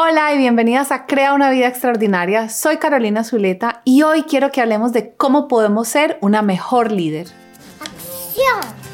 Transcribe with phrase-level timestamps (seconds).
[0.00, 2.48] Hola y bienvenidas a Crea una vida extraordinaria.
[2.48, 7.26] Soy Carolina Zuleta y hoy quiero que hablemos de cómo podemos ser una mejor líder.
[7.80, 8.87] ¡Acción!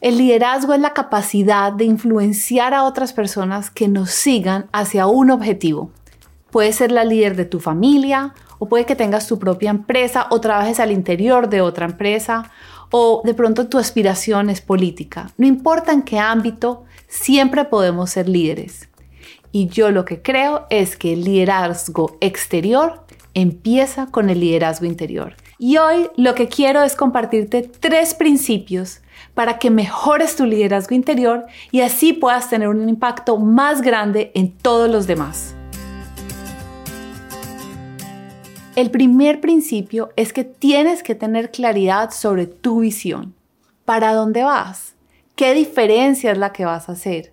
[0.00, 5.30] El liderazgo es la capacidad de influenciar a otras personas que nos sigan hacia un
[5.30, 5.90] objetivo.
[6.50, 10.40] Puede ser la líder de tu familia, o puede que tengas tu propia empresa, o
[10.40, 12.50] trabajes al interior de otra empresa,
[12.90, 15.32] o de pronto tu aspiración es política.
[15.36, 18.88] No importa en qué ámbito, siempre podemos ser líderes.
[19.52, 25.34] Y yo lo que creo es que el liderazgo exterior empieza con el liderazgo interior.
[25.58, 29.00] Y hoy lo que quiero es compartirte tres principios
[29.34, 34.50] para que mejores tu liderazgo interior y así puedas tener un impacto más grande en
[34.50, 35.54] todos los demás.
[38.76, 43.34] El primer principio es que tienes que tener claridad sobre tu visión.
[43.84, 44.94] ¿Para dónde vas?
[45.34, 47.32] ¿Qué diferencia es la que vas a hacer?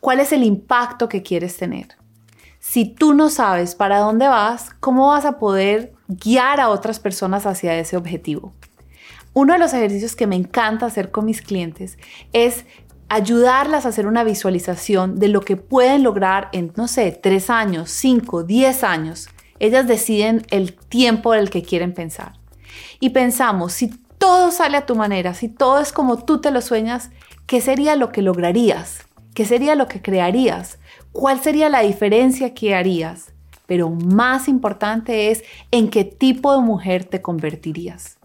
[0.00, 1.99] ¿Cuál es el impacto que quieres tener?
[2.60, 7.46] Si tú no sabes para dónde vas, ¿cómo vas a poder guiar a otras personas
[7.46, 8.52] hacia ese objetivo?
[9.32, 11.96] Uno de los ejercicios que me encanta hacer con mis clientes
[12.34, 12.66] es
[13.08, 17.90] ayudarlas a hacer una visualización de lo que pueden lograr en, no sé, tres años,
[17.90, 19.30] cinco, diez años.
[19.58, 22.34] Ellas deciden el tiempo del que quieren pensar.
[23.00, 23.88] Y pensamos, si
[24.18, 27.10] todo sale a tu manera, si todo es como tú te lo sueñas,
[27.46, 29.06] ¿qué sería lo que lograrías?
[29.34, 30.78] ¿Qué sería lo que crearías?
[31.12, 33.32] ¿Cuál sería la diferencia que harías?
[33.66, 38.18] Pero más importante es en qué tipo de mujer te convertirías.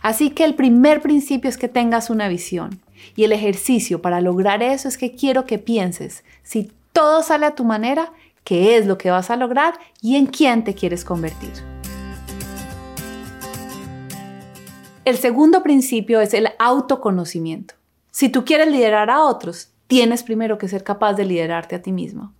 [0.00, 2.80] Así que el primer principio es que tengas una visión.
[3.14, 7.54] Y el ejercicio para lograr eso es que quiero que pienses, si todo sale a
[7.54, 8.12] tu manera,
[8.42, 11.52] qué es lo que vas a lograr y en quién te quieres convertir.
[15.04, 17.74] El segundo principio es el autoconocimiento.
[18.10, 21.92] Si tú quieres liderar a otros, tienes primero que ser capaz de liderarte a ti
[21.92, 22.35] mismo.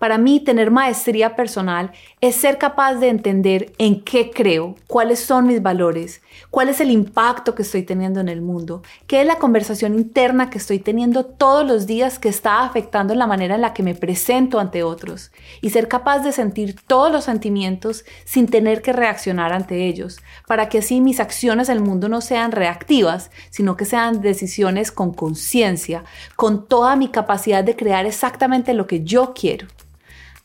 [0.00, 5.46] Para mí, tener maestría personal es ser capaz de entender en qué creo, cuáles son
[5.46, 9.36] mis valores, cuál es el impacto que estoy teniendo en el mundo, qué es la
[9.36, 13.74] conversación interna que estoy teniendo todos los días que está afectando la manera en la
[13.74, 18.80] que me presento ante otros y ser capaz de sentir todos los sentimientos sin tener
[18.80, 23.30] que reaccionar ante ellos, para que así mis acciones en el mundo no sean reactivas,
[23.50, 26.04] sino que sean decisiones con conciencia,
[26.36, 29.66] con toda mi capacidad de crear exactamente lo que yo quiero.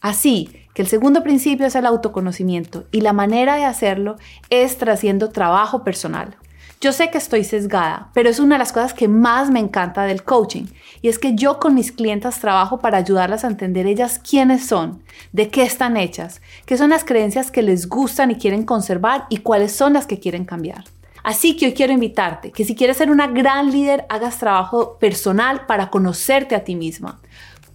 [0.06, 4.18] Así que el segundo principio es el autoconocimiento y la manera de hacerlo
[4.52, 6.36] es haciendo trabajo personal.
[6.80, 10.04] Yo sé que estoy sesgada, pero es una de las cosas que más me encanta
[10.04, 10.66] del coaching
[11.02, 15.02] y es que yo con mis clientas trabajo para ayudarlas a entender ellas quiénes son,
[15.32, 19.38] de qué están hechas, qué son las creencias que les gustan y quieren conservar y
[19.38, 20.84] cuáles son las que quieren cambiar.
[21.26, 25.66] Así que hoy quiero invitarte que si quieres ser una gran líder, hagas trabajo personal
[25.66, 27.20] para conocerte a ti misma.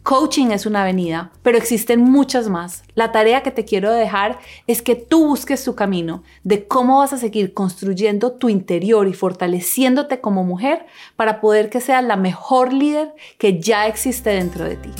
[0.03, 2.85] Coaching es una avenida, pero existen muchas más.
[2.95, 7.13] La tarea que te quiero dejar es que tú busques tu camino de cómo vas
[7.13, 12.73] a seguir construyendo tu interior y fortaleciéndote como mujer para poder que seas la mejor
[12.73, 14.91] líder que ya existe dentro de ti.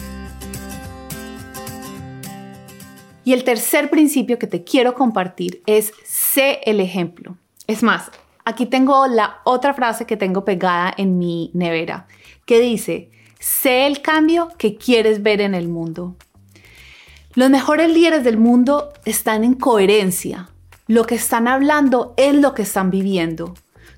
[3.25, 7.37] Y el tercer principio que te quiero compartir es sé el ejemplo.
[7.67, 8.11] Es más,
[8.45, 12.07] aquí tengo la otra frase que tengo pegada en mi nevera,
[12.45, 16.15] que dice, Sé el cambio que quieres ver en el mundo.
[17.33, 20.51] Los mejores líderes del mundo están en coherencia.
[20.87, 23.55] Lo que están hablando es lo que están viviendo.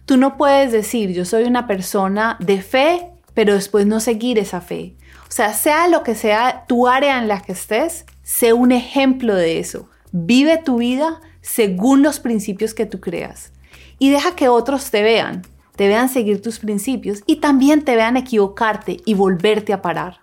[0.07, 4.61] Tú no puedes decir yo soy una persona de fe, pero después no seguir esa
[4.61, 4.95] fe.
[5.29, 9.35] O sea, sea lo que sea tu área en la que estés, sé un ejemplo
[9.35, 9.89] de eso.
[10.13, 13.51] Vive tu vida según los principios que tú creas.
[13.99, 15.43] Y deja que otros te vean
[15.77, 20.21] te vean seguir tus principios y también te vean equivocarte y volverte a parar.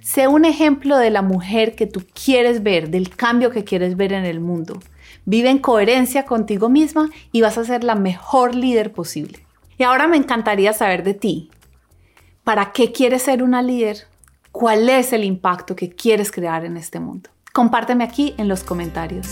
[0.00, 4.12] Sé un ejemplo de la mujer que tú quieres ver, del cambio que quieres ver
[4.12, 4.80] en el mundo.
[5.24, 9.46] Vive en coherencia contigo misma y vas a ser la mejor líder posible.
[9.78, 11.50] Y ahora me encantaría saber de ti.
[12.44, 14.08] ¿Para qué quieres ser una líder?
[14.50, 17.30] ¿Cuál es el impacto que quieres crear en este mundo?
[17.52, 19.28] Compárteme aquí en los comentarios.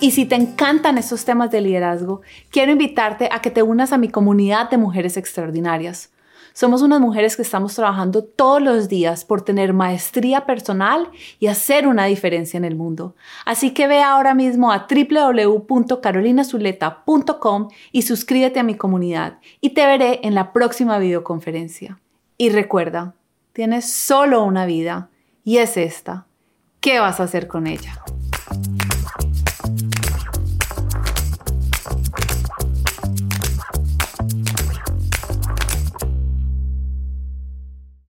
[0.00, 3.98] Y si te encantan estos temas de liderazgo, quiero invitarte a que te unas a
[3.98, 6.10] mi comunidad de mujeres extraordinarias.
[6.52, 11.86] Somos unas mujeres que estamos trabajando todos los días por tener maestría personal y hacer
[11.86, 13.14] una diferencia en el mundo.
[13.44, 20.20] Así que ve ahora mismo a www.carolinazuleta.com y suscríbete a mi comunidad y te veré
[20.22, 22.00] en la próxima videoconferencia.
[22.38, 23.14] Y recuerda,
[23.56, 25.08] Tienes solo una vida
[25.42, 26.26] y es esta.
[26.80, 28.04] ¿Qué vas a hacer con ella?